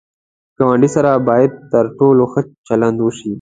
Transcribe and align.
ګاونډي 0.57 0.89
سره 0.95 1.11
باید 1.27 1.51
تر 1.71 1.85
ټولو 1.97 2.23
ښه 2.31 2.41
چلند 2.67 2.97
وشي 3.01 3.29